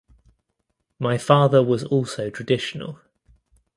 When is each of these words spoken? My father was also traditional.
My 0.97 1.19
father 1.19 1.61
was 1.61 1.83
also 1.83 2.31
traditional. 2.31 2.99